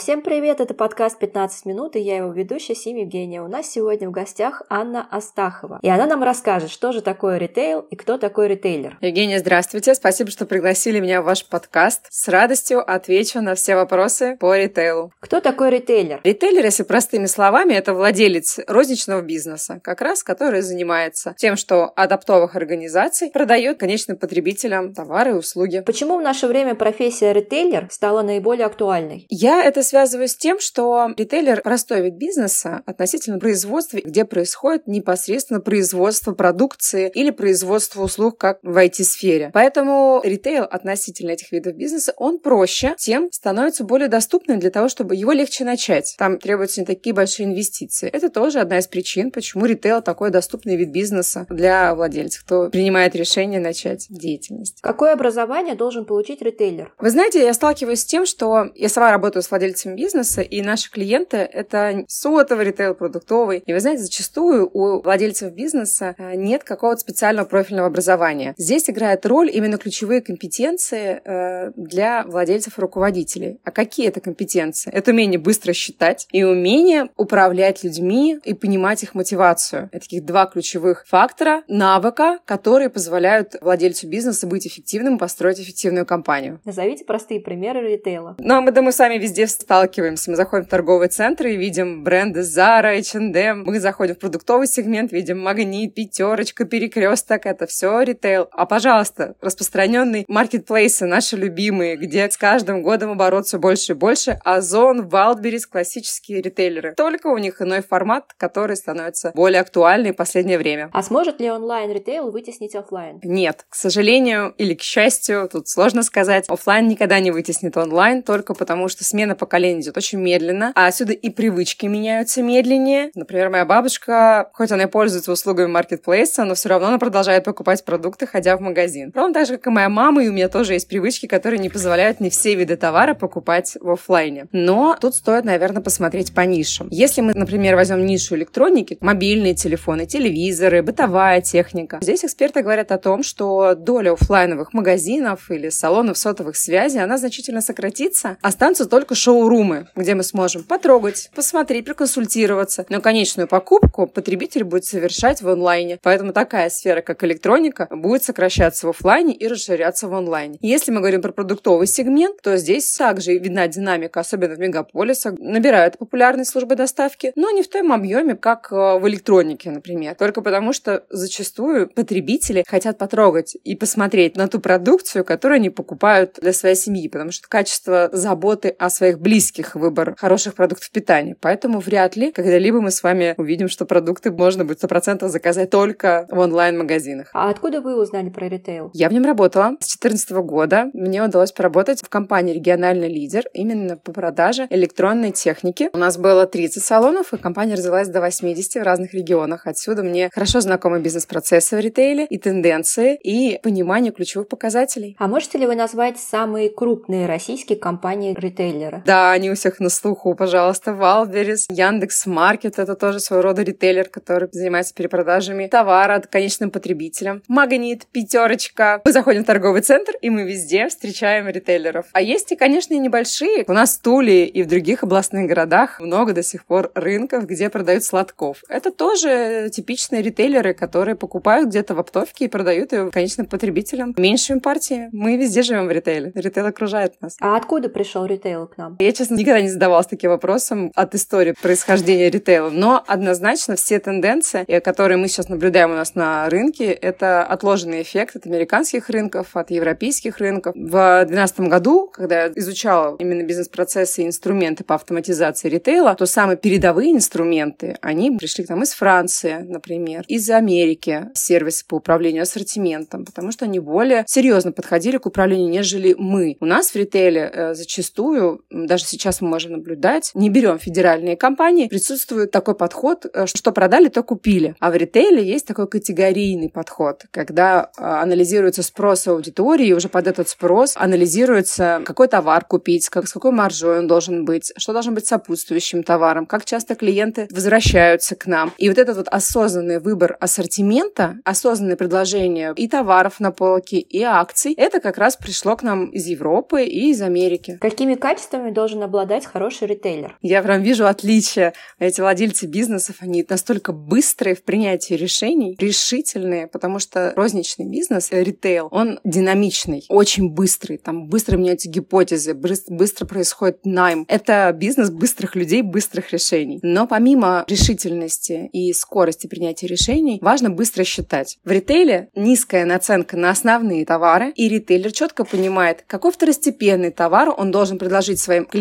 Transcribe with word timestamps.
Всем 0.00 0.22
привет, 0.22 0.62
это 0.62 0.72
подкаст 0.72 1.18
15 1.18 1.66
минут, 1.66 1.94
и 1.94 2.00
я 2.00 2.16
его 2.16 2.32
ведущая 2.32 2.74
Сим 2.74 2.96
Евгения. 2.96 3.42
У 3.42 3.48
нас 3.48 3.70
сегодня 3.70 4.08
в 4.08 4.12
гостях 4.12 4.62
Анна 4.70 5.06
Астахова. 5.10 5.78
И 5.82 5.90
она 5.90 6.06
нам 6.06 6.22
расскажет, 6.22 6.70
что 6.70 6.92
же 6.92 7.02
такое 7.02 7.36
ритейл 7.36 7.80
и 7.80 7.96
кто 7.96 8.16
такой 8.16 8.48
ритейлер. 8.48 8.96
Евгения, 9.02 9.38
здравствуйте. 9.38 9.94
Спасибо, 9.94 10.30
что 10.30 10.46
пригласили 10.46 11.00
меня 11.00 11.20
в 11.20 11.26
ваш 11.26 11.44
подкаст. 11.44 12.06
С 12.08 12.28
радостью 12.28 12.80
отвечу 12.80 13.42
на 13.42 13.54
все 13.54 13.74
вопросы 13.74 14.38
по 14.40 14.56
ритейлу. 14.56 15.12
Кто 15.20 15.42
такой 15.42 15.68
ритейлер? 15.68 16.22
Ритейлер, 16.24 16.64
если 16.64 16.82
простыми 16.82 17.26
словами, 17.26 17.74
это 17.74 17.92
владелец 17.92 18.58
розничного 18.66 19.20
бизнеса, 19.20 19.82
как 19.84 20.00
раз 20.00 20.22
который 20.22 20.62
занимается 20.62 21.34
тем, 21.36 21.56
что 21.56 21.92
от 21.94 22.10
оптовых 22.10 22.56
организаций 22.56 23.30
продает 23.30 23.78
конечным 23.78 24.16
потребителям 24.16 24.94
товары 24.94 25.32
и 25.32 25.34
услуги. 25.34 25.82
Почему 25.84 26.16
в 26.16 26.22
наше 26.22 26.46
время 26.46 26.74
профессия 26.74 27.34
ритейлер 27.34 27.88
стала 27.90 28.22
наиболее 28.22 28.64
актуальной? 28.64 29.26
Я 29.28 29.62
это 29.62 29.82
связываю 29.90 30.28
с 30.28 30.36
тем, 30.36 30.60
что 30.60 31.08
ритейлер– 31.16 31.62
простой 31.64 32.02
вид 32.02 32.14
бизнеса 32.14 32.82
относительно 32.86 33.38
производства, 33.38 33.98
где 33.98 34.24
происходит 34.24 34.86
непосредственно 34.86 35.60
производство 35.60 36.32
продукции 36.32 37.10
или 37.12 37.30
производство 37.30 38.02
услуг, 38.02 38.38
как 38.38 38.60
в 38.62 38.76
IT-сфере. 38.76 39.50
Поэтому 39.52 40.20
ритейл 40.22 40.62
относительно 40.62 41.32
этих 41.32 41.50
видов 41.50 41.74
бизнеса, 41.74 42.14
он 42.16 42.38
проще, 42.38 42.94
тем 42.98 43.32
становится 43.32 43.82
более 43.82 44.08
доступным 44.08 44.60
для 44.60 44.70
того, 44.70 44.88
чтобы 44.88 45.16
его 45.16 45.32
легче 45.32 45.64
начать. 45.64 46.14
Там 46.18 46.38
требуются 46.38 46.80
не 46.80 46.86
такие 46.86 47.12
большие 47.12 47.46
инвестиции. 47.46 48.08
Это 48.08 48.30
тоже 48.30 48.60
одна 48.60 48.78
из 48.78 48.86
причин, 48.86 49.32
почему 49.32 49.66
ритейл 49.66 50.02
такой 50.02 50.30
доступный 50.30 50.76
вид 50.76 50.90
бизнеса 50.90 51.46
для 51.50 51.96
владельцев, 51.96 52.44
кто 52.44 52.70
принимает 52.70 53.16
решение 53.16 53.58
начать 53.58 54.06
деятельность. 54.08 54.78
Какое 54.82 55.12
образование 55.12 55.74
должен 55.74 56.04
получить 56.04 56.42
ритейлер? 56.42 56.94
Вы 56.98 57.10
знаете, 57.10 57.42
я 57.42 57.52
сталкиваюсь 57.52 58.02
с 58.02 58.04
тем, 58.04 58.24
что 58.24 58.70
я 58.76 58.88
сама 58.88 59.10
работаю 59.10 59.42
с 59.42 59.50
владельцами 59.50 59.79
владельцами 59.80 59.96
бизнеса, 59.96 60.42
и 60.42 60.62
наши 60.62 60.90
клиенты— 60.90 61.36
это 61.52 62.04
сотовый 62.08 62.66
ритейл, 62.66 62.94
продуктовый. 62.94 63.62
И 63.66 63.72
вы 63.72 63.80
знаете, 63.80 64.02
зачастую 64.02 64.70
у 64.72 65.02
владельцев 65.02 65.52
бизнеса 65.52 66.14
э, 66.18 66.34
нет 66.36 66.64
какого-то 66.64 67.00
специального 67.00 67.46
профильного 67.46 67.88
образования. 67.88 68.54
Здесь 68.56 68.88
играет 68.90 69.26
роль 69.26 69.50
именно 69.52 69.78
ключевые 69.78 70.20
компетенции 70.20 71.20
э, 71.24 71.72
для 71.76 72.24
владельцев 72.24 72.78
и 72.78 72.80
руководителей. 72.80 73.58
А 73.64 73.70
какие 73.70 74.08
это 74.08 74.20
компетенции? 74.20 74.90
Это 74.92 75.10
умение 75.10 75.38
быстро 75.38 75.72
считать 75.72 76.26
и 76.32 76.42
умение 76.42 77.08
управлять 77.16 77.84
людьми 77.84 78.38
и 78.44 78.54
понимать 78.54 79.02
их 79.02 79.14
мотивацию. 79.14 79.88
Это 79.92 80.02
таких 80.02 80.24
два 80.24 80.46
ключевых 80.46 81.04
фактора, 81.06 81.62
навыка, 81.68 82.38
которые 82.44 82.90
позволяют 82.90 83.56
владельцу 83.60 84.08
бизнеса 84.08 84.46
быть 84.46 84.66
эффективным 84.66 85.16
и 85.16 85.18
построить 85.18 85.60
эффективную 85.60 86.06
компанию. 86.06 86.60
Назовите 86.64 87.04
простые 87.04 87.40
примеры 87.40 87.92
ритейла. 87.92 88.36
Ну, 88.38 88.54
а 88.54 88.60
мы, 88.60 88.72
да, 88.72 88.82
мы 88.82 88.92
сами 88.92 89.18
везде 89.18 89.46
сталкиваемся. 89.70 90.32
Мы 90.32 90.36
заходим 90.36 90.66
в 90.66 90.68
торговые 90.68 91.08
центры 91.08 91.54
и 91.54 91.56
видим 91.56 92.02
бренды 92.02 92.40
Zara, 92.40 92.98
H&M. 92.98 93.62
Мы 93.64 93.78
заходим 93.78 94.16
в 94.16 94.18
продуктовый 94.18 94.66
сегмент, 94.66 95.12
видим 95.12 95.38
Магнит, 95.40 95.94
Пятерочка, 95.94 96.64
Перекресток. 96.64 97.46
Это 97.46 97.68
все 97.68 98.02
ритейл. 98.02 98.48
А, 98.50 98.66
пожалуйста, 98.66 99.36
распространенные 99.40 100.24
маркетплейсы, 100.26 101.06
наши 101.06 101.36
любимые, 101.36 101.96
где 101.96 102.28
с 102.28 102.36
каждым 102.36 102.82
годом 102.82 103.12
оборот 103.12 103.46
все 103.46 103.60
больше 103.60 103.92
и 103.92 103.94
больше. 103.94 104.40
Озон, 104.44 105.02
Wildberries, 105.06 105.68
классические 105.70 106.42
ритейлеры. 106.42 106.94
Только 106.96 107.28
у 107.28 107.38
них 107.38 107.62
иной 107.62 107.82
формат, 107.82 108.32
который 108.36 108.74
становится 108.74 109.30
более 109.36 109.60
актуальный 109.60 110.10
в 110.10 110.16
последнее 110.16 110.58
время. 110.58 110.90
А 110.92 111.00
сможет 111.04 111.40
ли 111.40 111.48
онлайн-ритейл 111.48 112.32
вытеснить 112.32 112.74
офлайн? 112.74 113.20
Нет. 113.22 113.66
К 113.68 113.76
сожалению 113.76 114.52
или 114.58 114.74
к 114.74 114.82
счастью, 114.82 115.48
тут 115.48 115.68
сложно 115.68 116.02
сказать. 116.02 116.46
Офлайн 116.48 116.88
никогда 116.88 117.20
не 117.20 117.30
вытеснит 117.30 117.76
онлайн, 117.76 118.24
только 118.24 118.54
потому 118.54 118.88
что 118.88 119.04
смена 119.04 119.36
поколения 119.36 119.59
поколение 119.60 119.82
идет 119.82 119.96
очень 119.98 120.18
медленно, 120.18 120.72
а 120.74 120.86
отсюда 120.86 121.12
и 121.12 121.28
привычки 121.28 121.84
меняются 121.84 122.42
медленнее. 122.42 123.10
Например, 123.14 123.50
моя 123.50 123.66
бабушка, 123.66 124.48
хоть 124.54 124.72
она 124.72 124.84
и 124.84 124.86
пользуется 124.86 125.32
услугами 125.32 125.66
маркетплейса, 125.66 126.44
но 126.44 126.54
все 126.54 126.70
равно 126.70 126.88
она 126.88 126.98
продолжает 126.98 127.44
покупать 127.44 127.84
продукты, 127.84 128.26
ходя 128.26 128.56
в 128.56 128.60
магазин. 128.60 129.12
Ровно 129.14 129.34
так 129.34 129.46
же, 129.46 129.58
как 129.58 129.66
и 129.66 129.70
моя 129.70 129.90
мама, 129.90 130.24
и 130.24 130.28
у 130.28 130.32
меня 130.32 130.48
тоже 130.48 130.72
есть 130.72 130.88
привычки, 130.88 131.26
которые 131.26 131.58
не 131.60 131.68
позволяют 131.68 132.20
не 132.20 132.30
все 132.30 132.54
виды 132.54 132.76
товара 132.76 133.12
покупать 133.12 133.76
в 133.80 133.90
офлайне. 133.90 134.46
Но 134.52 134.96
тут 134.98 135.14
стоит, 135.14 135.44
наверное, 135.44 135.82
посмотреть 135.82 136.34
по 136.34 136.40
нишам. 136.40 136.88
Если 136.90 137.20
мы, 137.20 137.32
например, 137.34 137.76
возьмем 137.76 138.06
нишу 138.06 138.36
электроники, 138.36 138.96
мобильные 139.02 139.54
телефоны, 139.54 140.06
телевизоры, 140.06 140.82
бытовая 140.82 141.42
техника, 141.42 141.98
здесь 142.00 142.24
эксперты 142.24 142.62
говорят 142.62 142.92
о 142.92 142.98
том, 142.98 143.22
что 143.22 143.74
доля 143.74 144.12
офлайновых 144.12 144.72
магазинов 144.72 145.50
или 145.50 145.68
салонов 145.68 146.16
сотовых 146.16 146.56
связей, 146.56 147.00
она 147.00 147.18
значительно 147.18 147.60
сократится, 147.60 148.38
останутся 148.40 148.86
только 148.86 149.14
шоу 149.14 149.49
шоурумы, 149.50 149.86
где 149.96 150.14
мы 150.14 150.22
сможем 150.22 150.62
потрогать, 150.62 151.30
посмотреть, 151.34 151.84
проконсультироваться. 151.84 152.86
Но 152.88 153.00
конечную 153.00 153.48
покупку 153.48 154.06
потребитель 154.06 154.64
будет 154.64 154.84
совершать 154.84 155.42
в 155.42 155.48
онлайне. 155.48 155.98
Поэтому 156.02 156.32
такая 156.32 156.70
сфера, 156.70 157.00
как 157.00 157.24
электроника, 157.24 157.88
будет 157.90 158.22
сокращаться 158.22 158.86
в 158.86 158.90
офлайне 158.90 159.34
и 159.34 159.48
расширяться 159.48 160.08
в 160.08 160.14
онлайне. 160.14 160.58
Если 160.60 160.92
мы 160.92 161.00
говорим 161.00 161.22
про 161.22 161.32
продуктовый 161.32 161.86
сегмент, 161.86 162.40
то 162.42 162.56
здесь 162.56 162.94
также 162.96 163.36
видна 163.38 163.66
динамика, 163.66 164.20
особенно 164.20 164.54
в 164.54 164.58
мегаполисах. 164.58 165.34
Набирают 165.38 165.98
популярность 165.98 166.50
службы 166.50 166.76
доставки, 166.76 167.32
но 167.36 167.50
не 167.50 167.62
в 167.62 167.68
том 167.68 167.92
объеме, 167.92 168.36
как 168.36 168.68
э, 168.70 168.98
в 168.98 169.08
электронике, 169.08 169.70
например. 169.70 170.14
Только 170.14 170.42
потому, 170.42 170.72
что 170.72 171.04
зачастую 171.10 171.88
потребители 171.88 172.64
хотят 172.66 172.98
потрогать 172.98 173.56
и 173.64 173.74
посмотреть 173.74 174.36
на 174.36 174.48
ту 174.48 174.60
продукцию, 174.60 175.24
которую 175.24 175.56
они 175.56 175.70
покупают 175.70 176.38
для 176.40 176.52
своей 176.52 176.76
семьи, 176.76 177.08
потому 177.08 177.32
что 177.32 177.48
качество 177.48 178.10
заботы 178.12 178.68
о 178.78 178.90
своих 178.90 179.18
близких 179.18 179.39
близких 179.40 179.74
выбор 179.74 180.14
хороших 180.18 180.54
продуктов 180.54 180.90
питания. 180.90 181.34
Поэтому 181.40 181.80
вряд 181.80 182.14
ли 182.14 182.30
когда-либо 182.30 182.82
мы 182.82 182.90
с 182.90 183.02
вами 183.02 183.34
увидим, 183.38 183.68
что 183.68 183.86
продукты 183.86 184.30
можно 184.30 184.66
будет 184.66 184.84
100% 184.84 185.26
заказать 185.28 185.70
только 185.70 186.26
в 186.30 186.38
онлайн-магазинах. 186.38 187.30
А 187.32 187.48
откуда 187.48 187.80
вы 187.80 187.98
узнали 187.98 188.28
про 188.28 188.48
ритейл? 188.48 188.90
Я 188.92 189.08
в 189.08 189.12
нем 189.14 189.24
работала 189.24 189.76
с 189.80 189.96
2014 189.96 190.30
года. 190.32 190.90
Мне 190.92 191.24
удалось 191.24 191.52
поработать 191.52 192.02
в 192.02 192.10
компании 192.10 192.52
«Региональный 192.52 193.08
лидер» 193.08 193.44
именно 193.54 193.96
по 193.96 194.12
продаже 194.12 194.66
электронной 194.68 195.32
техники. 195.32 195.88
У 195.94 195.98
нас 195.98 196.18
было 196.18 196.46
30 196.46 196.84
салонов, 196.84 197.32
и 197.32 197.38
компания 197.38 197.76
развилась 197.76 198.08
до 198.08 198.20
80 198.20 198.74
в 198.74 198.84
разных 198.84 199.14
регионах. 199.14 199.66
Отсюда 199.66 200.02
мне 200.02 200.28
хорошо 200.34 200.60
знакомы 200.60 201.00
бизнес-процессы 201.00 201.78
в 201.78 201.80
ритейле 201.80 202.26
и 202.26 202.36
тенденции, 202.36 203.16
и 203.16 203.58
понимание 203.62 204.12
ключевых 204.12 204.48
показателей. 204.48 205.16
А 205.18 205.28
можете 205.28 205.56
ли 205.56 205.66
вы 205.66 205.76
назвать 205.76 206.18
самые 206.18 206.68
крупные 206.68 207.26
российские 207.26 207.78
компании-ритейлеры? 207.78 209.02
Да, 209.06 209.29
они 209.32 209.50
у 209.50 209.54
всех 209.54 209.80
на 209.80 209.88
слуху, 209.88 210.34
пожалуйста. 210.34 210.92
Валберис, 210.92 211.66
Яндекс 211.70 212.26
Маркет— 212.26 212.78
это 212.78 212.94
тоже 212.94 213.20
своего 213.20 213.42
рода 213.42 213.62
ритейлер, 213.62 214.08
который 214.08 214.48
занимается 214.52 214.94
перепродажами 214.94 215.66
товара 215.66 216.22
конечным 216.30 216.70
потребителям. 216.70 217.42
Магнит, 217.48 218.06
Пятерочка. 218.12 219.00
Мы 219.04 219.12
заходим 219.12 219.44
в 219.44 219.46
торговый 219.46 219.82
центр, 219.82 220.12
и 220.20 220.30
мы 220.30 220.44
везде 220.44 220.88
встречаем 220.88 221.48
ритейлеров. 221.48 222.06
А 222.12 222.20
есть 222.20 222.52
и, 222.52 222.56
конечно, 222.56 222.94
и 222.94 222.98
небольшие. 222.98 223.64
У 223.66 223.72
нас 223.72 223.96
в 223.96 224.02
Туле 224.02 224.46
и 224.46 224.62
в 224.62 224.66
других 224.66 225.02
областных 225.02 225.48
городах 225.48 226.00
много 226.00 226.32
до 226.32 226.42
сих 226.42 226.64
пор 226.64 226.90
рынков, 226.94 227.46
где 227.46 227.68
продают 227.70 228.04
сладков. 228.04 228.62
Это 228.68 228.90
тоже 228.90 229.70
типичные 229.72 230.22
ритейлеры, 230.22 230.74
которые 230.74 231.16
покупают 231.16 231.68
где-то 231.68 231.94
в 231.94 232.00
оптовке 232.00 232.46
и 232.46 232.48
продают 232.48 232.92
ее 232.92 233.10
конечным 233.10 233.46
потребителям 233.46 234.14
меньшими 234.16 234.58
партиями. 234.58 235.08
Мы 235.12 235.36
везде 235.36 235.62
живем 235.62 235.86
в 235.86 235.90
ритейле. 235.90 236.32
Ритейл 236.34 236.66
окружает 236.66 237.20
нас. 237.20 237.36
А 237.40 237.56
откуда 237.56 237.88
пришел 237.88 238.24
ритейл 238.26 238.66
к 238.66 238.76
нам? 238.76 238.96
Я, 238.98 239.12
честно, 239.20 239.36
никогда 239.36 239.60
не 239.60 239.68
задавалась 239.68 240.06
таким 240.06 240.30
вопросом 240.30 240.92
от 240.94 241.14
истории 241.14 241.54
происхождения 241.60 242.30
ритейла, 242.30 242.70
но 242.70 243.04
однозначно 243.06 243.76
все 243.76 244.00
тенденции, 244.00 244.64
э, 244.66 244.80
которые 244.80 245.18
мы 245.18 245.28
сейчас 245.28 245.50
наблюдаем 245.50 245.90
у 245.90 245.94
нас 245.94 246.14
на 246.14 246.48
рынке, 246.48 246.86
это 246.86 247.44
отложенный 247.44 248.00
эффект 248.00 248.36
от 248.36 248.46
американских 248.46 249.10
рынков, 249.10 249.48
от 249.56 249.70
европейских 249.70 250.38
рынков. 250.38 250.74
В 250.74 251.24
2012 251.26 251.60
году, 251.60 252.10
когда 252.10 252.44
я 252.44 252.52
изучала 252.56 253.16
именно 253.18 253.42
бизнес-процессы 253.42 254.22
и 254.22 254.26
инструменты 254.26 254.84
по 254.84 254.94
автоматизации 254.94 255.68
ритейла, 255.68 256.14
то 256.14 256.24
самые 256.24 256.56
передовые 256.56 257.12
инструменты, 257.12 257.98
они 258.00 258.30
пришли 258.30 258.64
к 258.64 258.70
нам 258.70 258.84
из 258.84 258.92
Франции, 258.92 259.58
например, 259.68 260.24
из 260.28 260.48
Америки, 260.48 261.26
сервисы 261.34 261.84
по 261.86 261.96
управлению 261.96 262.44
ассортиментом, 262.44 263.26
потому 263.26 263.52
что 263.52 263.66
они 263.66 263.80
более 263.80 264.24
серьезно 264.26 264.72
подходили 264.72 265.18
к 265.18 265.26
управлению, 265.26 265.68
нежели 265.68 266.14
мы. 266.16 266.56
У 266.60 266.64
нас 266.64 266.92
в 266.92 266.96
ритейле 266.96 267.50
э, 267.52 267.74
зачастую, 267.74 268.64
даже 268.70 268.99
даже 269.00 269.08
сейчас 269.08 269.40
мы 269.40 269.48
можем 269.48 269.72
наблюдать, 269.72 270.30
не 270.34 270.50
берем 270.50 270.78
федеральные 270.78 271.36
компании, 271.36 271.88
присутствует 271.88 272.50
такой 272.50 272.74
подход, 272.74 273.24
э, 273.32 273.46
что 273.46 273.72
продали, 273.72 274.08
то 274.08 274.22
купили. 274.22 274.74
А 274.78 274.90
в 274.90 274.96
ритейле 274.96 275.42
есть 275.42 275.66
такой 275.66 275.88
категорийный 275.88 276.68
подход, 276.68 277.24
когда 277.30 277.90
а, 277.96 278.22
анализируется 278.22 278.82
спрос 278.82 279.26
аудитории, 279.26 279.86
и 279.86 279.92
уже 279.94 280.08
под 280.08 280.26
этот 280.26 280.48
спрос 280.48 280.94
анализируется, 280.96 282.02
какой 282.04 282.28
товар 282.28 282.64
купить, 282.64 283.08
как, 283.08 283.26
с 283.26 283.32
какой 283.32 283.52
маржой 283.52 284.00
он 284.00 284.06
должен 284.06 284.44
быть, 284.44 284.72
что 284.76 284.92
должен 284.92 285.14
быть 285.14 285.26
сопутствующим 285.26 286.02
товаром, 286.02 286.46
как 286.46 286.64
часто 286.64 286.94
клиенты 286.94 287.48
возвращаются 287.50 288.36
к 288.36 288.46
нам. 288.46 288.72
И 288.76 288.88
вот 288.88 288.98
этот 288.98 289.16
вот 289.16 289.28
осознанный 289.28 290.00
выбор 290.00 290.36
ассортимента, 290.40 291.38
осознанное 291.44 291.96
предложение 291.96 292.74
и 292.76 292.88
товаров 292.88 293.40
на 293.40 293.50
полке, 293.50 293.98
и 293.98 294.22
акций, 294.22 294.74
это 294.76 295.00
как 295.00 295.16
раз 295.16 295.36
пришло 295.36 295.76
к 295.76 295.82
нам 295.82 296.06
из 296.10 296.26
Европы 296.26 296.84
и 296.84 297.10
из 297.10 297.22
Америки. 297.22 297.78
Какими 297.80 298.14
качествами 298.14 298.70
должен 298.70 298.89
должен 298.90 299.04
обладать 299.04 299.46
хороший 299.46 299.86
ритейлер? 299.86 300.36
Я 300.42 300.62
прям 300.62 300.82
вижу 300.82 301.06
отличия. 301.06 301.74
Эти 302.00 302.20
владельцы 302.20 302.66
бизнесов, 302.66 303.16
они 303.20 303.44
настолько 303.48 303.92
быстрые 303.92 304.56
в 304.56 304.64
принятии 304.64 305.14
решений, 305.14 305.76
решительные, 305.78 306.66
потому 306.66 306.98
что 306.98 307.32
розничный 307.36 307.86
бизнес, 307.86 308.28
э, 308.32 308.42
ритейл, 308.42 308.88
он 308.90 309.20
динамичный, 309.22 310.04
очень 310.08 310.50
быстрый. 310.50 310.98
Там 310.98 311.28
быстро 311.28 311.56
меняются 311.56 311.88
гипотезы, 311.88 312.54
быстро 312.54 313.26
происходит 313.26 313.84
найм. 313.84 314.24
Это 314.28 314.72
бизнес 314.76 315.10
быстрых 315.10 315.54
людей, 315.54 315.82
быстрых 315.82 316.32
решений. 316.32 316.80
Но 316.82 317.06
помимо 317.06 317.64
решительности 317.68 318.68
и 318.72 318.92
скорости 318.92 319.46
принятия 319.46 319.86
решений, 319.86 320.38
важно 320.42 320.70
быстро 320.70 321.04
считать. 321.04 321.58
В 321.64 321.70
ритейле 321.70 322.28
низкая 322.34 322.84
наценка 322.84 323.36
на 323.36 323.50
основные 323.50 324.04
товары, 324.04 324.50
и 324.56 324.68
ритейлер 324.68 325.12
четко 325.12 325.44
понимает, 325.44 326.04
какой 326.08 326.32
второстепенный 326.32 327.12
товар 327.12 327.54
он 327.56 327.70
должен 327.70 327.98
предложить 327.98 328.40
своим 328.40 328.64
клиентам, 328.64 328.79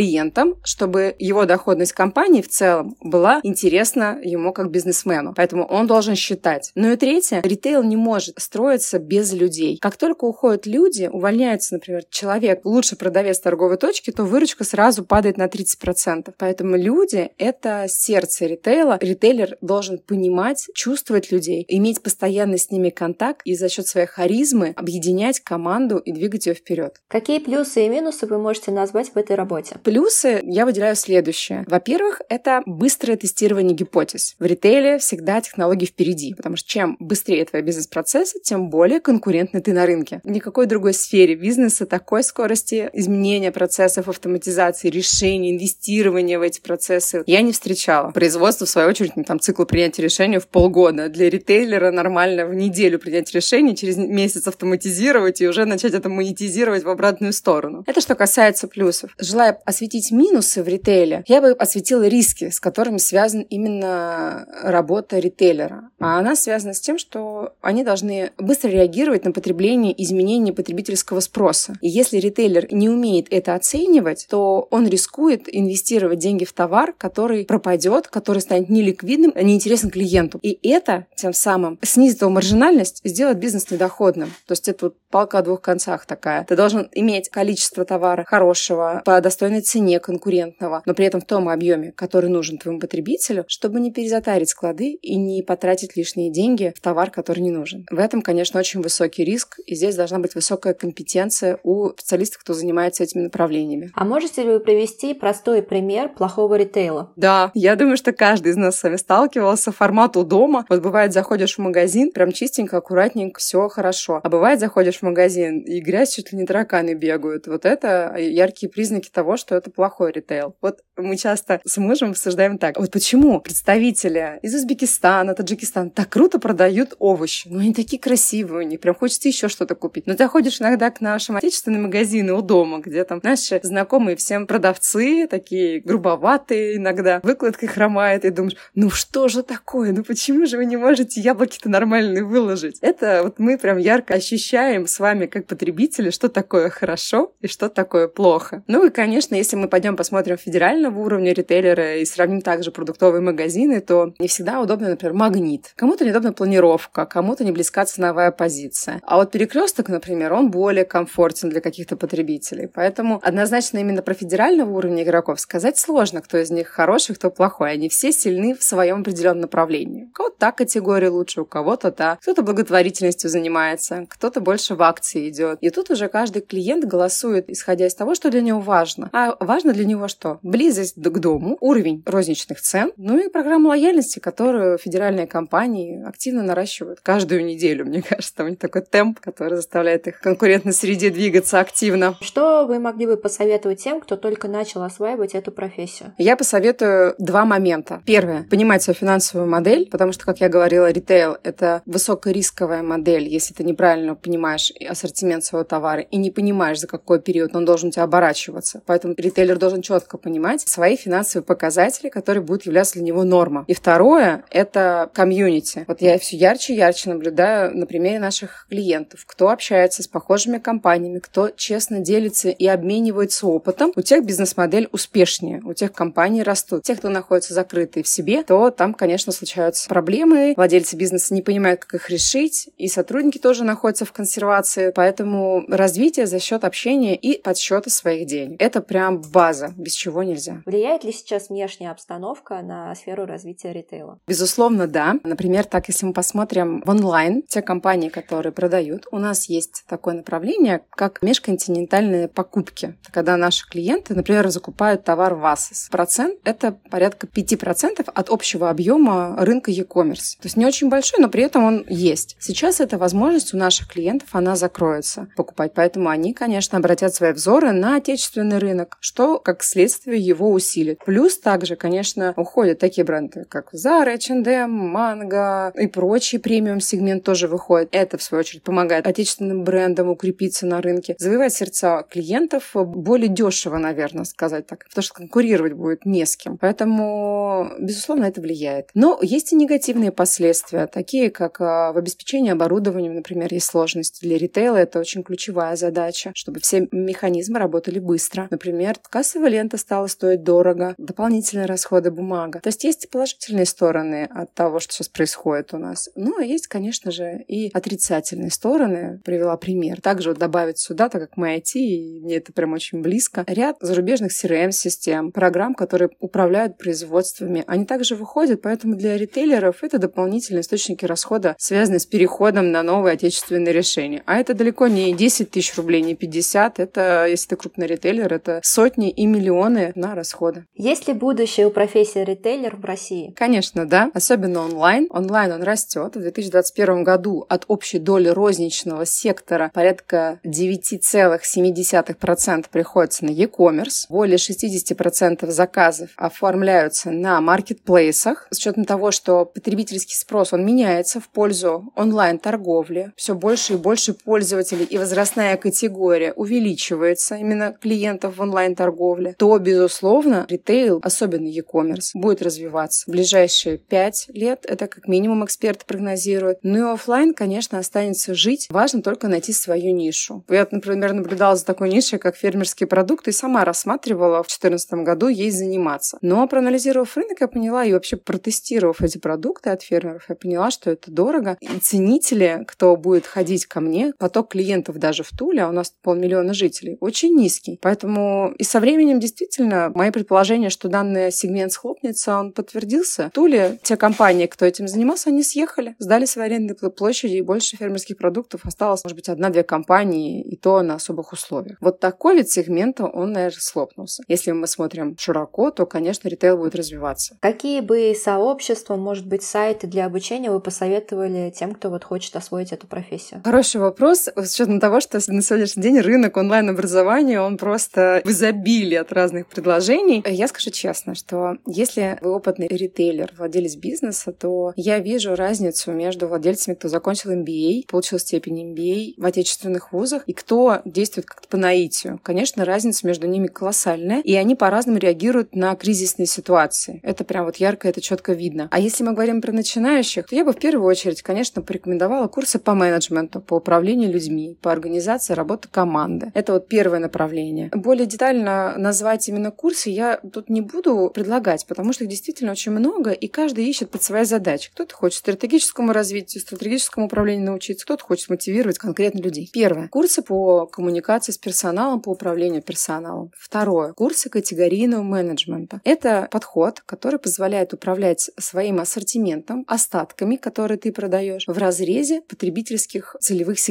чтобы 0.64 1.16
его 1.20 1.46
доходность 1.46 1.94
компании 1.94 2.42
в 2.42 2.48
целом 2.48 2.96
была 3.02 3.40
интересна 3.44 4.20
ему 4.24 4.54
как 4.54 4.72
бизнесмену. 4.72 5.34
Поэтому 5.36 5.66
он 5.66 5.88
должен 5.88 6.16
считать. 6.16 6.72
Ну 6.76 6.92
и 6.92 6.96
третье, 6.96 7.42
ритейл 7.44 7.84
не 7.84 7.96
может 7.96 8.40
строиться 8.40 9.00
без 9.00 9.34
людей. 9.34 9.78
Как 9.82 9.98
только 9.98 10.26
уходят 10.26 10.66
люди, 10.66 11.10
увольняется, 11.12 11.76
например, 11.76 12.04
человек, 12.10 12.62
лучший 12.64 12.98
продавец 12.98 13.40
торговой 13.40 13.78
точки, 13.78 14.12
то 14.12 14.24
выручка 14.24 14.64
сразу 14.64 15.04
падает 15.04 15.38
на 15.38 15.48
30%. 15.48 16.34
Поэтому 16.38 16.78
люди— 16.78 17.32
это 17.38 17.86
сердце 17.88 18.46
ритейла. 18.46 18.98
Ритейлер 19.02 19.58
должен 19.62 19.98
понимать, 19.98 20.68
чувствовать 20.74 21.32
людей, 21.32 21.66
иметь 21.68 22.02
постоянно 22.02 22.58
с 22.58 22.72
ними 22.72 22.90
контакт 22.90 23.42
и 23.46 23.56
за 23.56 23.70
счет 23.70 23.88
своей 23.88 24.08
харизмы 24.08 24.74
объединять 24.76 25.40
команду 25.40 25.98
и 25.98 26.12
двигать 26.12 26.46
ее 26.46 26.54
вперед. 26.54 27.02
Какие 27.08 27.40
плюсы 27.40 27.86
и 27.86 27.90
минусы 27.90 28.28
вы 28.28 28.38
можете 28.38 28.72
назвать 28.72 29.12
в 29.14 29.18
этой 29.18 29.36
работе? 29.36 29.78
Плюсы 29.90 30.42
я 30.44 30.68
выделяю 30.68 30.96
следующее. 30.96 31.66
Во-первых, 31.66 32.22
это 32.30 32.62
быстрое 32.68 33.18
тестирование 33.18 33.76
гипотез. 33.76 34.36
В 34.38 34.46
ритейле 34.46 35.00
всегда 35.00 35.42
технологии 35.42 35.88
впереди, 35.88 36.36
потому 36.36 36.58
что 36.58 36.70
чем 36.70 36.96
быстрее 37.00 37.44
твои 37.46 37.64
бизнес-процессы, 37.64 38.40
тем 38.40 38.70
более 38.70 39.00
конкурентный 39.00 39.62
ты 39.62 39.74
на 39.74 39.88
рынке. 39.88 40.22
В 40.24 40.30
никакой 40.30 40.68
другой 40.68 40.94
сфере 40.94 41.34
бизнеса 41.34 41.88
такой 41.88 42.22
скорости 42.22 42.88
изменения 42.94 43.52
процессов, 43.52 44.08
автоматизации, 44.08 44.92
решений, 44.92 45.54
инвестирования 45.54 46.38
в 46.38 46.44
эти 46.44 46.62
процессы 46.62 47.24
я 47.26 47.42
не 47.42 47.52
встречала. 47.52 48.12
Производство, 48.12 48.68
в 48.68 48.70
свою 48.70 48.90
очередь, 48.90 49.14
там 49.26 49.40
цикл 49.40 49.64
принятия 49.64 50.04
решения 50.04 50.40
в 50.40 50.48
полгода. 50.48 51.10
Для 51.10 51.32
ритейлера 51.32 51.90
нормально 51.90 52.46
в 52.46 52.54
неделю 52.54 53.00
принять 53.00 53.34
решение, 53.34 53.76
через 53.76 53.98
месяц 53.98 54.46
автоматизировать 54.46 55.42
и 55.42 55.48
уже 55.48 55.66
начать 55.66 55.96
это 55.96 56.10
монетизировать 56.10 56.84
в 56.84 56.90
обратную 56.90 57.34
сторону. 57.34 57.84
Это 57.88 58.02
что 58.02 58.14
касается 58.14 58.68
плюсов. 58.68 59.16
Желая 59.18 59.54
осветить 59.80 60.12
минусы 60.12 60.62
в 60.62 60.68
ритейле, 60.68 61.24
я 61.28 61.40
бы 61.40 61.52
осветила 61.52 62.06
риски, 62.06 62.50
с 62.50 62.60
которыми 62.60 62.98
связан 62.98 63.42
именно 63.50 64.46
работа 64.62 65.20
ритейлера. 65.20 65.90
А 66.00 66.20
она 66.20 66.36
связана 66.36 66.74
с 66.74 66.82
тем, 66.82 66.98
что 66.98 67.54
они 67.62 67.86
должны 67.86 68.32
быстро 68.38 68.70
реагировать 68.70 69.24
на 69.24 69.32
потребление 69.32 69.94
изменения 70.04 70.52
потребительского 70.52 71.22
спроса. 71.22 71.78
И 71.80 71.88
если 71.88 72.18
ритейлер 72.18 72.68
не 72.74 72.90
умеет 72.90 73.28
это 73.30 73.56
оценивать, 73.56 74.28
то 74.30 74.68
он 74.70 74.86
рискует 74.86 75.44
инвестировать 75.48 76.20
деньги 76.20 76.44
в 76.44 76.52
товар, 76.52 76.94
который 76.98 77.46
пропадет, 77.46 78.10
который 78.10 78.42
станет 78.42 78.70
неликвидным, 78.70 79.32
неинтересен 79.42 79.92
клиенту. 79.92 80.40
И 80.42 80.60
это 80.68 81.06
тем 81.16 81.32
самым 81.32 81.80
снизит 81.84 82.20
его 82.20 82.32
маржинальность, 82.32 83.00
сделает 83.06 83.40
бизнес 83.40 83.72
недоходным. 83.72 84.34
То 84.46 84.52
есть 84.52 84.68
это 84.68 84.88
вот 84.88 84.98
палка 85.10 85.40
о 85.40 85.42
двух 85.42 85.62
концах 85.62 86.06
такая. 86.06 86.46
Ты 86.46 86.56
должен 86.56 86.90
иметь 86.94 87.30
количество 87.30 87.86
товара 87.86 88.24
хорошего, 88.28 89.02
по 89.06 89.20
достойной 89.22 89.62
цене 89.62 90.00
конкурентного, 90.00 90.82
но 90.86 90.94
при 90.94 91.06
этом 91.06 91.22
в 91.22 91.26
том 91.26 91.50
объеме, 91.50 91.92
который 91.92 92.30
нужен 92.30 92.58
твоему 92.58 92.80
потребителю, 92.80 93.46
чтобы 93.48 93.80
не 93.80 93.92
перезатарить 93.92 94.50
склады 94.50 94.92
и 94.94 95.16
не 95.16 95.42
потратить 95.42 95.96
лишние 95.96 96.32
деньги 96.32 96.74
в 96.76 96.82
товар, 96.82 97.12
который 97.12 97.40
не 97.40 97.52
нужен. 97.52 97.86
В 97.90 98.00
этом, 98.00 98.22
конечно, 98.22 98.60
очень 98.60 98.82
высокий 98.82 99.24
риск, 99.24 99.60
и 99.66 99.76
здесь 99.76 99.96
должна 99.96 100.20
быть 100.20 100.36
высокая 100.36 100.74
компетенция 100.74 101.60
у 101.64 101.90
специалистов, 101.90 102.42
кто 102.42 102.54
занимается 102.54 103.04
этими 103.04 103.24
направлениями. 103.24 103.92
А 103.96 104.06
можете 104.06 104.44
ли 104.44 104.50
вы 104.50 104.60
привести 104.60 105.14
простой 105.14 105.62
пример 105.62 106.10
плохого 106.10 106.56
ритейла? 106.56 107.12
Да, 107.16 107.52
я 107.54 107.76
думаю, 107.76 107.98
что 107.98 108.12
каждый 108.12 108.52
из 108.52 108.58
нас 108.58 108.78
с 108.78 108.84
вами 108.84 108.98
сталкивался. 108.98 109.72
Формат 109.72 110.18
у 110.18 110.24
дома. 110.24 110.66
Вот 110.70 110.82
бывает, 110.82 111.14
заходишь 111.14 111.56
в 111.56 111.60
магазин, 111.60 112.12
прям 112.12 112.32
чистенько, 112.32 112.78
аккуратненько, 112.78 113.40
все 113.40 113.68
хорошо. 113.70 114.20
А 114.24 114.30
бывает, 114.30 114.60
заходишь 114.60 114.99
в 115.00 115.04
магазин, 115.04 115.60
и 115.60 115.80
грязь 115.80 116.14
чуть 116.14 116.32
ли 116.32 116.38
не 116.38 116.46
тараканы 116.46 116.94
бегают. 116.94 117.48
Вот 117.48 117.66
это 117.66 118.16
яркие 118.18 118.70
признаки 118.70 119.10
того, 119.10 119.38
что 119.38 119.56
это 119.56 119.72
плохой 119.72 120.12
ритейл. 120.12 120.56
Вот 120.62 120.80
мы 120.98 121.18
часто 121.18 121.62
с 121.66 121.78
мужем 121.78 122.12
обсуждаем 122.12 122.58
так. 122.58 122.78
Вот 122.78 122.92
почему 122.92 123.40
представители 123.40 124.40
из 124.42 124.56
Узбекистана, 124.56 125.34
Таджикистана 125.34 125.90
так 125.90 126.10
круто 126.10 126.40
продают 126.40 126.94
овощи? 127.00 127.48
Ну, 127.50 127.60
они 127.60 127.74
такие 127.74 128.02
красивые, 128.02 128.66
у 128.66 128.70
них 128.70 128.80
прям 128.80 128.96
хочется 128.96 129.28
еще 129.28 129.48
что-то 129.48 129.76
купить. 129.76 130.08
Но 130.08 130.16
ты 130.16 130.28
ходишь 130.28 130.62
иногда 130.62 130.92
к 130.92 131.02
нашим 131.02 131.38
отечественным 131.38 131.84
магазинам 131.84 132.38
у 132.38 132.42
дома, 132.42 132.80
где 132.80 133.04
там 133.04 133.20
наши 133.24 133.60
знакомые 133.64 134.16
всем 134.16 134.48
продавцы, 134.48 135.28
такие 135.28 135.80
грубоватые 135.80 136.78
иногда, 136.78 137.20
выкладкой 137.24 137.70
хромает, 137.70 138.26
и 138.26 138.30
думаешь, 138.30 138.58
ну 138.76 138.90
что 138.90 139.28
же 139.28 139.44
такое? 139.44 139.92
Ну 139.92 140.04
почему 140.04 140.46
же 140.46 140.58
вы 140.58 140.66
не 140.66 140.78
можете 140.78 141.22
яблоки-то 141.22 141.70
нормальные 141.70 142.24
выложить? 142.24 142.78
Это 142.82 143.22
вот 143.24 143.40
мы 143.40 143.58
прям 143.58 143.78
ярко 143.78 144.16
ощущаем 144.16 144.88
с 144.90 145.00
вами 145.00 145.26
как 145.26 145.46
потребители, 145.46 146.10
что 146.10 146.30
такое 146.30 146.70
хорошо 146.70 147.34
и 147.42 147.48
что 147.48 147.70
такое 147.70 148.08
плохо. 148.08 148.64
Ну 148.68 148.86
и, 148.86 148.90
конечно, 148.90 149.36
если 149.36 149.56
мы 149.56 149.68
пойдем 149.68 149.96
посмотрим 149.96 150.38
федерального 150.38 151.00
уровня 151.00 151.34
ритейлера 151.34 151.98
и 151.98 152.06
сравним 152.06 152.42
также 152.42 152.72
продуктовые 152.72 153.22
магазины, 153.22 153.82
то 153.82 154.14
не 154.20 154.28
всегда 154.28 154.62
удобно, 154.62 154.90
например, 154.90 155.14
магнит. 155.14 155.74
Кому-то 155.76 156.06
неудобна 156.06 156.34
планировка, 156.34 157.06
кому-то 157.06 157.44
не 157.44 157.52
близка 157.52 157.86
ценовая 157.86 158.32
позиция. 158.32 159.00
А 159.04 159.18
вот 159.18 159.32
перекресток, 159.32 159.90
например, 159.90 160.34
он 160.34 160.52
более 160.52 160.86
комфортен 160.86 161.50
для 161.50 161.62
каких-то 161.62 161.96
потребителей. 161.96 162.68
Поэтому 162.68 163.20
однозначно 163.24 163.80
именно 163.80 164.02
про 164.02 164.14
федерального 164.14 164.72
уровня 164.72 165.04
игроков 165.04 165.40
сказать 165.40 165.78
сложно, 165.78 166.22
кто 166.22 166.38
из 166.38 166.50
них 166.50 166.68
хороший, 166.68 167.16
кто 167.16 167.30
плохой. 167.30 167.72
Они 167.72 167.90
все 167.90 168.12
сильны 168.12 168.56
в 168.56 168.64
своем 168.64 169.02
определенном 169.02 169.42
направлении. 169.42 170.06
У 170.06 170.12
кого-то 170.12 170.36
та 170.38 170.52
категория 170.52 171.10
лучше, 171.10 171.42
у 171.42 171.46
кого-то 171.46 171.92
та. 171.92 172.18
Кто-то 172.22 172.42
благотворительностью 172.42 173.30
занимается, 173.30 174.06
кто-то 174.10 174.42
больше 174.42 174.76
в 174.80 174.84
акции 174.84 175.30
идет. 175.30 175.60
И 175.62 175.70
тут 175.70 175.92
уже 175.92 176.08
каждый 176.08 176.42
клиент 176.42 176.86
голосует, 176.86 177.50
исходя 177.50 177.86
из 177.86 177.94
того, 177.94 178.16
что 178.16 178.32
для 178.32 178.42
него 178.42 178.60
важно. 178.60 179.10
А 179.14 179.36
важно 179.40 179.74
для 179.74 179.86
него 179.86 180.08
что? 180.08 180.40
Близость 180.42 180.96
к 180.96 181.20
дому, 181.20 181.58
уровень 181.60 182.02
розничных 182.06 182.62
цен, 182.62 182.92
ну 182.98 183.20
и 183.20 183.30
программа 183.30 183.68
лояльности, 183.68 184.20
которую 184.20 184.78
федеральные 184.78 185.28
компании 185.28 186.04
активно 186.04 186.44
наращивают 186.44 187.02
каждую 187.02 187.46
неделю, 187.46 187.86
мне 187.86 188.02
кажется. 188.10 188.34
Там 188.36 188.56
такой 188.56 188.82
темп, 188.82 189.20
который 189.20 189.58
заставляет 189.58 190.08
их 190.08 190.18
в 190.18 190.22
конкурентной 190.22 190.74
среде 190.74 191.10
двигаться 191.10 191.60
активно. 191.60 192.16
Что 192.22 192.66
вы 192.66 192.80
могли 192.80 193.06
бы 193.06 193.18
посоветовать 193.18 193.84
тем, 193.84 194.00
кто 194.00 194.16
только 194.16 194.48
начал 194.48 194.84
осваивать 194.84 195.36
эту 195.36 195.52
профессию? 195.52 196.14
Я 196.18 196.38
посоветую 196.38 197.16
два 197.18 197.44
момента. 197.44 198.02
Первое. 198.06 198.44
Понимать 198.50 198.82
свою 198.82 198.96
финансовую 198.96 199.50
модель, 199.50 199.90
потому 199.90 200.14
что, 200.14 200.26
как 200.26 200.40
я 200.40 200.48
говорила, 200.48 200.90
ритейл— 200.90 201.38
это 201.44 201.82
высокорисковая 201.86 202.82
модель, 202.82 203.28
если 203.28 203.54
ты 203.54 203.64
неправильно 203.64 204.16
понимаешь 204.16 204.69
ассортимент 204.72 205.44
своего 205.44 205.64
товара 205.64 206.02
и 206.02 206.18
не 206.18 206.32
понимаешь, 206.32 206.80
за 206.80 206.88
какой 206.88 207.20
период 207.20 207.56
он 207.56 207.66
должен 207.66 207.90
у 207.90 207.92
тебя 207.92 208.04
оборачиваться. 208.04 208.82
Поэтому 208.86 209.14
ритейлер 209.18 209.58
должен 209.58 209.82
четко 209.82 210.18
понимать 210.18 210.62
свои 210.62 210.96
финансовые 210.96 211.46
показатели, 211.46 212.10
которые 212.10 212.44
будут 212.44 212.66
являться 212.66 212.94
для 212.94 213.04
него 213.04 213.24
норма. 213.24 213.66
И 213.68 213.74
второе— 213.74 214.44
это 214.50 215.10
комьюнити. 215.14 215.86
Вот 215.88 216.02
я 216.02 216.18
все 216.20 216.38
ярче 216.38 216.74
и 216.74 216.78
ярче 216.78 217.10
наблюдаю 217.10 217.78
на 217.78 217.86
примере 217.86 218.20
наших 218.20 218.68
клиентов, 218.70 219.26
кто 219.26 219.50
общается 219.50 220.04
с 220.04 220.08
похожими 220.08 220.58
компаниями, 220.58 221.20
кто 221.20 221.50
честно 221.50 222.00
делится 222.00 222.50
и 222.50 222.68
обменивается 222.68 223.48
опытом. 223.48 223.92
У 223.96 224.02
тех 224.02 224.26
бизнес-модель 224.26 224.90
успешнее, 224.92 225.62
у 225.64 225.74
тех 225.74 225.92
компаний 225.92 226.44
растут. 226.44 226.84
Те, 226.84 226.96
кто 226.96 227.10
находится 227.10 227.54
закрытые 227.54 228.04
в 228.04 228.08
себе, 228.08 228.44
то 228.44 228.70
там, 228.70 228.94
конечно, 228.94 229.32
случаются 229.32 229.90
проблемы. 229.90 230.54
Владельцы 230.56 230.96
бизнеса 230.96 231.34
не 231.34 231.42
понимают, 231.42 231.82
как 231.82 232.02
их 232.02 232.10
решить, 232.10 232.70
и 232.78 232.88
сотрудники 232.88 233.38
тоже 233.38 233.64
находятся 233.64 234.06
в 234.06 234.12
консервации. 234.12 234.59
Поэтому 234.96 235.66
развитие 235.68 236.26
за 236.26 236.40
счет 236.40 236.64
общения 236.64 237.16
и 237.16 237.42
подсчета 237.42 237.90
своих 237.90 238.28
денег. 238.28 238.62
Это 238.62 238.82
прям 238.82 239.22
база, 239.22 239.74
без 239.78 239.94
чего 239.94 240.24
нельзя. 240.24 240.62
Влияет 240.66 241.04
ли 241.04 241.12
сейчас 241.12 241.50
внешняя 241.50 241.92
обстановка 241.92 242.62
на 242.62 242.94
сферу 242.96 243.26
развития 243.26 243.74
ритейла? 243.74 244.20
Безусловно, 244.28 244.88
да. 244.88 245.16
Например, 245.24 245.66
так, 245.66 245.88
если 245.88 246.06
мы 246.06 246.14
посмотрим 246.14 246.82
в 246.86 246.90
онлайн, 246.90 247.44
те 247.48 247.62
компании, 247.62 248.10
которые 248.10 248.52
продают, 248.52 249.06
у 249.12 249.20
нас 249.20 249.50
есть 249.50 249.84
такое 249.88 250.16
направление, 250.16 250.82
как 250.92 251.22
межконтинентальные 251.22 252.28
покупки. 252.28 252.96
Когда 253.12 253.38
наши 253.38 253.68
клиенты, 253.68 254.16
например, 254.16 254.50
закупают 254.50 255.04
товар 255.04 255.36
в 255.36 255.46
Asos. 255.46 255.90
Процент— 255.92 256.40
это 256.44 256.72
порядка 256.90 257.28
5% 257.28 258.10
от 258.14 258.30
общего 258.30 258.70
объема 258.70 259.36
рынка 259.38 259.72
e-commerce. 259.72 260.38
То 260.40 260.46
есть 260.46 260.58
не 260.58 260.66
очень 260.66 260.90
большой, 260.90 261.20
но 261.20 261.30
при 261.30 261.44
этом 261.44 261.64
он 261.64 261.86
есть. 261.88 262.36
Сейчас 262.40 262.80
эта 262.80 262.98
возможность 262.98 263.54
у 263.54 263.58
наших 263.58 263.88
клиентов, 263.88 264.30
она 264.34 264.49
она 264.50 264.56
закроется 264.56 265.28
покупать. 265.36 265.74
Поэтому 265.76 266.10
они, 266.10 266.34
конечно, 266.34 266.80
обратят 266.80 267.14
свои 267.14 267.34
взоры 267.34 267.72
на 267.72 267.98
отечественный 267.98 268.58
рынок, 268.58 268.98
что, 269.00 269.38
как 269.38 269.62
следствие, 269.62 270.20
его 270.20 270.52
усилит. 270.52 271.00
Плюс 271.06 271.38
также, 271.38 271.76
конечно, 271.76 272.34
уходят 272.36 272.80
такие 272.80 273.06
бренды, 273.06 273.46
как 273.48 273.74
Zara, 273.76 274.16
H&M, 274.16 274.96
Mango 274.96 275.72
и 275.80 275.86
прочие 275.86 276.42
премиум-сегмент 276.42 277.24
тоже 277.24 277.48
выходит. 277.48 277.90
Это, 277.92 278.18
в 278.18 278.24
свою 278.24 278.40
очередь, 278.40 278.64
помогает 278.64 279.06
отечественным 279.06 279.64
брендам 279.64 280.10
укрепиться 280.10 280.66
на 280.66 280.82
рынке, 280.82 281.16
завоевать 281.20 281.54
сердца 281.54 282.04
клиентов 282.10 282.72
более 282.74 283.28
дешево, 283.28 283.78
наверное, 283.78 284.24
сказать 284.24 284.66
так, 284.66 284.86
потому 284.90 285.04
что 285.04 285.14
конкурировать 285.14 285.74
будет 285.74 286.06
не 286.06 286.26
с 286.26 286.36
кем. 286.36 286.58
Поэтому, 286.58 287.72
безусловно, 287.80 288.26
это 288.26 288.42
влияет. 288.42 288.90
Но 288.96 289.20
есть 289.22 289.54
и 289.54 289.56
негативные 289.56 290.12
последствия, 290.12 290.88
такие 290.88 291.30
как 291.30 291.62
а, 291.62 291.94
в 291.94 291.98
обеспечении 291.98 292.52
оборудованием, 292.52 293.14
например, 293.14 293.54
есть 293.54 293.68
сложности. 293.68 294.26
Для 294.26 294.39
ритейла 294.40 294.78
это 294.78 295.00
очень 295.00 295.24
ключевая 295.24 295.76
задача, 295.76 296.32
чтобы 296.36 296.60
все 296.60 296.88
механизмы 296.92 297.60
работали 297.60 298.00
быстро. 298.00 298.48
Например, 298.50 298.96
кассовая 299.10 299.50
лента 299.50 299.78
стала 299.78 300.08
стоить 300.08 300.44
дорого, 300.44 300.96
дополнительные 300.98 301.66
расходы 301.66 302.12
бумага. 302.12 302.60
То 302.62 302.70
есть 302.70 302.84
есть 302.84 303.10
положительные 303.10 303.66
стороны 303.66 304.28
от 304.30 304.54
того, 304.54 304.80
что 304.80 304.94
сейчас 304.94 305.10
происходит 305.10 305.74
у 305.74 305.78
нас. 305.78 306.10
Ну, 306.16 306.40
а 306.40 306.44
есть, 306.44 306.68
конечно 306.68 307.12
же, 307.12 307.44
и 307.48 307.70
отрицательные 307.74 308.52
стороны. 308.52 309.22
Привела 309.24 309.58
пример. 309.58 310.02
Также 310.02 310.30
вот 310.30 310.40
добавить 310.40 310.80
сюда, 310.80 311.10
так 311.10 311.22
как 311.22 311.38
мы 311.38 311.56
IT, 311.58 311.74
и 311.76 312.22
мне 312.22 312.38
это 312.38 312.54
прям 312.54 312.74
очень 312.74 313.02
близко, 313.02 313.44
ряд 313.48 313.78
зарубежных 313.82 314.32
CRM-систем, 314.32 315.32
программ, 315.32 315.76
которые 315.76 316.10
управляют 316.20 316.78
производствами. 316.78 317.64
Они 317.68 317.86
также 317.86 318.16
выходят, 318.16 318.62
поэтому 318.62 318.96
для 318.96 319.18
ритейлеров 319.18 319.84
это 319.84 319.98
дополнительные 319.98 320.62
источники 320.62 321.06
расхода, 321.06 321.56
связанные 321.58 322.00
с 322.00 322.06
переходом 322.06 322.72
на 322.72 322.84
новые 322.84 323.14
отечественные 323.14 323.74
решения. 323.74 324.19
А 324.26 324.40
это 324.40 324.54
далеко 324.54 324.88
не 324.88 325.14
10 325.14 325.52
тысяч 325.52 325.76
рублей, 325.78 326.02
не 326.02 326.16
50. 326.16 326.80
Это, 326.80 327.28
если 327.28 327.50
ты 327.50 327.56
крупный 327.56 327.88
ритейлер, 327.88 328.34
это 328.34 328.60
сотни 328.64 329.10
и 329.10 329.26
миллионы 329.26 329.92
на 329.96 330.16
расходы. 330.16 330.66
Есть 330.76 331.08
ли 331.08 331.14
будущее 331.14 331.68
у 331.68 331.72
профессии 331.72 332.20
ритейлер 332.20 332.76
в 332.76 332.84
России? 332.86 333.34
Конечно, 333.36 333.86
да. 333.86 334.12
Особенно 334.14 334.62
онлайн. 334.62 335.08
Онлайн 335.10 335.54
он 335.54 335.64
растет. 335.64 336.16
В 336.16 336.22
2021 336.22 337.04
году 337.04 337.46
от 337.50 337.66
общей 337.68 338.00
доли 338.00 338.30
розничного 338.30 339.06
сектора 339.06 339.72
порядка 339.74 340.40
9,7% 340.46 342.66
приходится 342.72 343.26
на 343.26 343.30
e-commerce. 343.30 344.06
Более 344.10 344.38
60% 344.38 345.50
заказов 345.50 346.10
оформляются 346.16 347.12
на 347.12 347.42
маркетплейсах. 347.42 348.48
С 348.52 348.58
учетом 348.58 348.86
того, 348.86 349.12
что 349.12 349.46
потребительский 349.46 350.16
спрос 350.16 350.54
он 350.54 350.66
меняется 350.66 351.20
в 351.20 351.28
пользу 351.30 351.92
онлайн-торговли. 351.96 353.12
Все 353.16 353.36
больше 353.36 353.74
и 353.74 353.78
больше 353.78 354.09
пользователей 354.14 354.86
и 354.86 354.98
возрастная 354.98 355.58
категория 355.58 356.34
увеличивается 356.34 357.36
именно 357.36 357.76
клиентов 357.80 358.38
в 358.38 358.42
онлайн-торговле, 358.42 359.36
то, 359.38 359.58
безусловно, 359.58 360.46
ритейл, 360.50 361.00
особенно 361.04 361.48
e-commerce, 361.48 362.12
будет 362.14 362.42
развиваться. 362.42 363.06
В 363.08 363.12
ближайшие 363.12 363.78
пять 363.78 364.28
лет 364.34 364.66
это 364.68 364.88
как 364.88 365.08
минимум 365.08 365.46
эксперты 365.46 365.86
прогнозируют. 365.86 366.60
Ну 366.64 366.90
и 366.90 366.94
офлайн, 366.94 367.34
конечно, 367.34 367.78
останется 367.78 368.34
жить. 368.34 368.68
Важно 368.70 369.02
только 369.02 369.28
найти 369.28 369.54
свою 369.54 369.94
нишу. 369.94 370.44
Я, 370.50 370.68
например, 370.72 371.14
наблюдала 371.14 371.56
за 371.56 371.66
такой 371.66 371.90
нишей, 371.90 372.20
как 372.20 372.36
фермерские 372.36 372.88
продукты, 372.88 373.32
и 373.32 373.34
сама 373.34 373.66
рассматривала 373.66 374.44
в 374.44 374.48
2014 374.48 374.94
году 375.06 375.28
ей 375.28 375.52
заниматься. 375.52 376.18
Но 376.22 376.48
проанализировав 376.48 377.16
рынок, 377.18 377.42
я 377.42 377.48
поняла, 377.48 377.86
и 377.86 377.94
вообще 377.94 378.18
протестировав 378.18 379.02
эти 379.02 379.18
продукты 379.18 379.70
от 379.70 379.82
фермеров, 379.82 380.26
я 380.30 380.36
поняла, 380.36 380.72
что 380.72 380.92
это 380.92 381.12
дорого. 381.12 381.58
И 381.62 381.68
ценители, 381.80 382.64
кто 382.68 382.96
будет 382.96 383.26
ходить 383.26 383.66
ко 383.66 383.82
мне, 383.82 383.99
поток 384.18 384.52
клиентов 384.52 384.98
даже 384.98 385.24
в 385.24 385.30
Туле, 385.30 385.64
а 385.64 385.70
у 385.70 385.72
нас 385.72 385.94
полмиллиона 386.02 386.54
жителей, 386.54 386.98
очень 387.00 387.36
низкий. 387.36 387.80
Поэтому 387.82 388.54
и 388.58 388.64
со 388.64 388.80
временем 388.80 389.20
действительно 389.20 389.92
мои 389.94 390.12
предположения, 390.12 390.70
что 390.70 390.90
данный 390.90 391.32
сегмент 391.32 391.72
схлопнется, 391.72 392.38
он 392.38 392.52
подтвердился. 392.52 393.30
В 393.30 393.32
Туле 393.32 393.80
те 393.84 393.98
компании, 393.98 394.46
кто 394.46 394.66
этим 394.66 394.88
занимался, 394.88 395.30
они 395.30 395.44
съехали, 395.44 395.96
сдали 396.00 396.26
свои 396.26 396.46
арендные 396.46 396.76
площади, 396.76 397.36
и 397.36 397.42
больше 397.42 397.78
фермерских 397.78 398.18
продуктов 398.18 398.66
осталось, 398.66 399.04
может 399.04 399.16
быть, 399.16 399.30
одна-две 399.30 399.64
компании, 399.64 400.42
и 400.42 400.56
то 400.56 400.82
на 400.82 400.96
особых 400.96 401.34
условиях. 401.34 401.78
Вот 401.82 402.00
такой 402.00 402.38
вид 402.38 402.50
сегмента, 402.50 403.06
он, 403.06 403.34
наверное, 403.34 403.60
схлопнулся. 403.60 404.24
Если 404.28 404.52
мы 404.52 404.68
смотрим 404.68 405.16
широко, 405.18 405.72
то, 405.72 405.86
конечно, 405.86 406.28
ритейл 406.28 406.58
будет 406.58 406.76
развиваться. 406.76 407.38
Какие 407.42 407.82
бы 407.82 408.16
сообщества, 408.16 408.96
может 408.96 409.28
быть, 409.28 409.44
сайты 409.44 409.88
для 409.88 410.06
обучения 410.06 410.52
вы 410.52 410.60
посоветовали 410.60 411.52
тем, 411.56 411.74
кто 411.74 411.90
вот 411.90 412.04
хочет 412.04 412.36
освоить 412.36 412.72
эту 412.72 412.88
профессию? 412.88 413.42
Хороший 413.44 413.82
вопрос. 413.90 414.30
С 414.36 414.54
учетом 414.54 414.80
того, 414.80 415.00
что 415.00 415.20
на 415.28 415.42
сегодняшний 415.42 415.82
день 415.82 416.00
рынок 416.00 416.38
онлайн-образования, 416.38 417.42
он 417.42 417.58
просто 417.58 418.22
в 418.24 418.30
изобилии 418.30 418.96
от 418.96 419.12
разных 419.12 419.48
предложений. 419.48 420.24
Я 420.30 420.48
скажу 420.48 420.70
честно, 420.70 421.16
что 421.16 421.58
если 421.66 422.20
вы 422.22 422.36
опытный 422.36 422.68
ритейлер, 422.68 423.34
владелец 423.36 423.76
бизнеса, 423.76 424.32
то 424.32 424.74
я 424.76 425.00
вижу 425.00 425.36
разницу 425.36 425.92
между 425.92 426.28
владельцами, 426.28 426.76
кто 426.76 426.88
закончил 426.88 427.32
MBA, 427.32 427.88
получил 427.88 428.20
степень 428.20 428.74
MBA 428.74 429.16
в 429.18 429.26
отечественных 429.26 429.92
вузах, 429.92 430.24
и 430.28 430.34
кто 430.34 430.82
действует 430.86 431.26
как-то 431.26 431.48
по 431.48 431.58
наитию. 431.58 432.20
Конечно, 432.22 432.66
разница 432.66 433.08
между 433.08 433.26
ними 433.26 433.48
колоссальная, 433.48 434.22
и 434.22 434.36
они 434.36 434.56
по-разному 434.56 435.00
реагируют 435.00 435.56
на 435.56 435.76
кризисные 435.76 436.28
ситуации. 436.28 437.00
Это 437.02 437.24
прям 437.24 437.46
вот 437.46 437.56
ярко, 437.56 437.90
это 437.90 438.02
четко 438.02 438.34
видно. 438.34 438.68
А 438.70 438.80
если 438.80 439.04
мы 439.04 439.14
говорим 439.14 439.42
про 439.42 439.52
начинающих, 439.52 440.28
то 440.28 440.36
я 440.36 440.46
бы 440.46 440.54
в 440.54 440.60
первую 440.60 440.88
очередь, 440.88 441.24
конечно, 441.24 441.64
порекомендовала 441.64 442.28
курсы 442.28 442.60
по 442.60 442.76
менеджменту, 442.76 443.42
по 443.42 443.56
управлению 443.56 443.79
людьми, 443.80 444.58
по 444.62 444.72
организации 444.72 445.34
работы 445.34 445.68
команды. 445.70 446.32
Это 446.34 446.54
вот 446.54 446.68
первое 446.68 447.00
направление. 447.00 447.70
Более 447.74 448.06
детально 448.06 448.76
назвать 448.78 449.28
именно 449.30 449.52
курсы 449.52 449.90
я 449.90 450.18
тут 450.18 450.50
не 450.50 450.62
буду 450.62 451.12
предлагать, 451.14 451.66
потому 451.68 451.94
что 451.94 452.04
их 452.04 452.10
действительно 452.10 452.52
очень 452.52 452.72
много, 452.72 453.12
и 453.12 453.28
каждый 453.28 453.66
ищет 453.66 453.90
под 453.90 454.04
свои 454.04 454.26
задачи. 454.26 454.72
Кто-то 454.72 454.96
хочет 454.96 455.20
стратегическому 455.20 455.94
развитию, 455.94 456.42
стратегическому 456.42 457.08
управлению 457.08 457.46
научиться, 457.46 457.86
кто-то 457.86 458.04
хочет 458.04 458.30
мотивировать 458.30 458.78
конкретно 458.78 459.20
людей. 459.20 459.50
Первое. 459.52 459.88
Курсы 459.88 460.22
по 460.22 460.66
коммуникации 460.66 461.32
с 461.32 461.38
персоналом, 461.38 462.02
по 462.02 462.10
управлению 462.10 462.62
персоналом. 462.62 463.32
Второе. 463.38 463.94
Курсы 463.94 464.30
категорийного 464.30 465.04
менеджмента. 465.04 465.82
Это 465.84 466.28
подход, 466.32 466.82
который 466.86 467.20
позволяет 467.20 467.74
управлять 467.74 468.32
своим 468.38 468.80
ассортиментом, 468.80 469.66
остатками, 469.68 470.36
которые 470.36 470.78
ты 470.78 470.92
продаешь, 470.92 471.46
в 471.48 471.58
разрезе 471.58 472.22
потребительских 472.22 473.16
целевых 473.20 473.60
сегментов, 473.60 473.69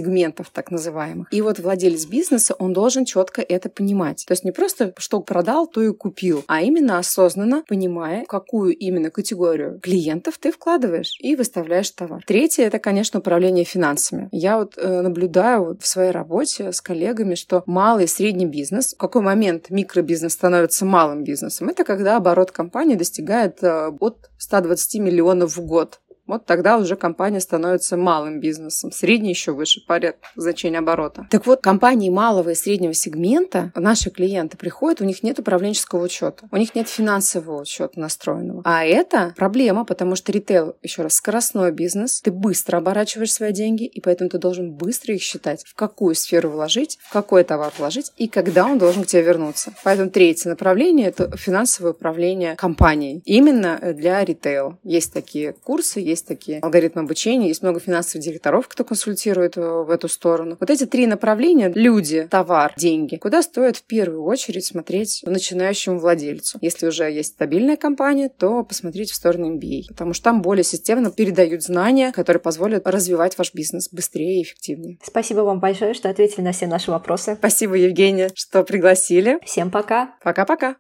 так 0.52 0.70
называемых. 0.70 1.28
И 1.30 1.40
вот 1.40 1.58
владелец 1.58 2.06
бизнеса, 2.06 2.54
он 2.58 2.72
должен 2.72 3.04
четко 3.04 3.42
это 3.42 3.68
понимать. 3.68 4.24
То 4.26 4.32
есть 4.32 4.44
не 4.44 4.52
просто 4.52 4.92
что 4.98 5.20
продал, 5.20 5.66
то 5.66 5.82
и 5.82 5.92
купил, 5.92 6.44
а 6.46 6.62
именно 6.62 6.98
осознанно 6.98 7.64
понимая, 7.68 8.24
какую 8.26 8.76
именно 8.76 9.10
категорию 9.10 9.80
клиентов 9.80 10.38
ты 10.38 10.50
вкладываешь 10.52 11.16
и 11.20 11.36
выставляешь 11.36 11.90
товар. 11.90 12.22
Третье— 12.26 12.62
это, 12.64 12.78
конечно, 12.78 13.20
управление 13.20 13.64
финансами. 13.64 14.28
Я 14.32 14.58
вот 14.58 14.74
э, 14.76 15.00
наблюдаю 15.02 15.64
вот 15.64 15.82
в 15.82 15.86
своей 15.86 16.10
работе 16.10 16.72
с 16.72 16.80
коллегами, 16.80 17.34
что 17.34 17.62
малый 17.66 18.04
и 18.04 18.08
средний 18.08 18.46
бизнес, 18.46 18.94
в 18.94 18.98
какой 18.98 19.22
момент 19.22 19.70
микробизнес 19.70 20.32
становится 20.32 20.84
малым 20.84 21.24
бизнесом, 21.24 21.68
это 21.68 21.84
когда 21.84 22.16
оборот 22.16 22.50
компании 22.50 22.94
достигает 22.96 23.62
э, 23.62 23.90
от 24.00 24.30
120 24.38 25.00
миллионов 25.00 25.56
в 25.56 25.64
год 25.64 26.00
вот 26.28 26.44
тогда 26.44 26.78
уже 26.78 26.94
компания 26.94 27.40
становится 27.40 27.96
малым 27.96 28.38
бизнесом. 28.38 28.92
Средний 28.92 29.30
еще 29.30 29.52
выше 29.52 29.84
порядка 29.84 30.28
значения 30.36 30.78
оборота. 30.78 31.26
Так 31.30 31.46
вот, 31.46 31.60
компании 31.60 32.10
малого 32.10 32.50
и 32.50 32.54
среднего 32.54 32.94
сегмента, 32.94 33.72
наши 33.74 34.10
клиенты 34.10 34.56
приходят, 34.56 35.00
у 35.00 35.04
них 35.04 35.22
нет 35.22 35.38
управленческого 35.38 36.04
учета, 36.04 36.48
у 36.52 36.56
них 36.56 36.74
нет 36.74 36.88
финансового 36.88 37.62
учета 37.62 37.98
настроенного. 37.98 38.62
А 38.64 38.84
это 38.84 39.34
проблема, 39.36 39.84
потому 39.84 40.14
что 40.14 40.30
ритейл, 40.30 40.76
еще 40.82 41.02
раз, 41.02 41.14
скоростной 41.14 41.72
бизнес, 41.72 42.20
ты 42.20 42.30
быстро 42.30 42.76
оборачиваешь 42.76 43.32
свои 43.32 43.52
деньги, 43.52 43.84
и 43.84 44.00
поэтому 44.00 44.30
ты 44.30 44.38
должен 44.38 44.72
быстро 44.72 45.14
их 45.14 45.22
считать, 45.22 45.64
в 45.64 45.74
какую 45.74 46.14
сферу 46.14 46.50
вложить, 46.50 46.98
в 47.00 47.12
какой 47.12 47.42
товар 47.44 47.72
вложить, 47.78 48.12
и 48.16 48.28
когда 48.28 48.66
он 48.66 48.78
должен 48.78 49.04
к 49.04 49.06
тебе 49.06 49.22
вернуться. 49.22 49.72
Поэтому 49.82 50.10
третье 50.10 50.50
направление– 50.50 51.06
это 51.08 51.34
финансовое 51.36 51.92
управление 51.92 52.54
компанией. 52.56 53.22
Именно 53.24 53.80
для 53.94 54.22
ритейла. 54.24 54.78
Есть 54.84 55.14
такие 55.14 55.54
курсы, 55.54 56.00
есть 56.00 56.17
есть 56.18 56.26
такие 56.26 56.58
алгоритмы 56.58 57.02
обучения, 57.02 57.48
есть 57.48 57.62
много 57.62 57.80
финансовых 57.80 58.24
директоров, 58.24 58.68
кто 58.68 58.84
консультирует 58.84 59.56
э, 59.56 59.60
в 59.60 59.90
эту 59.90 60.08
сторону. 60.08 60.56
Вот 60.58 60.70
эти 60.70 60.84
три 60.84 61.06
направления– 61.06 61.70
люди, 61.74 62.26
товар, 62.30 62.74
деньги. 62.76 63.16
Куда 63.16 63.42
стоит 63.42 63.76
в 63.76 63.84
первую 63.84 64.24
очередь 64.24 64.64
смотреть 64.64 65.22
начинающему 65.24 65.98
владельцу? 65.98 66.58
Если 66.60 66.86
уже 66.86 67.04
есть 67.10 67.34
стабильная 67.34 67.76
компания, 67.76 68.28
то 68.28 68.64
посмотреть 68.64 69.10
в 69.10 69.14
сторону 69.14 69.56
MBA, 69.56 69.88
потому 69.88 70.12
что 70.12 70.24
там 70.24 70.42
более 70.42 70.64
системно 70.64 71.10
передают 71.10 71.62
знания, 71.62 72.12
которые 72.12 72.40
позволят 72.40 72.86
развивать 72.86 73.38
ваш 73.38 73.54
бизнес 73.54 73.88
быстрее 73.90 74.40
и 74.40 74.42
эффективнее. 74.42 74.98
Спасибо 75.02 75.40
вам 75.40 75.60
большое, 75.60 75.94
что 75.94 76.10
ответили 76.10 76.42
на 76.42 76.52
все 76.52 76.66
наши 76.66 76.90
вопросы. 76.90 77.36
Спасибо, 77.38 77.74
Евгения, 77.74 78.30
что 78.34 78.64
пригласили. 78.64 79.38
Всем 79.44 79.70
пока. 79.70 80.16
Пока-пока. 80.22 80.76